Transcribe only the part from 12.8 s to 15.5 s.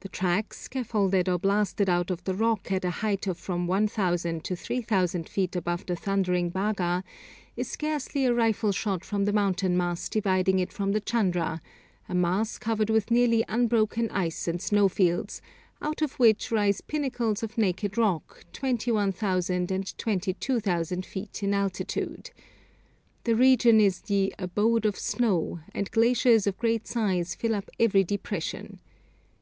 with nearly unbroken ice and snowfields,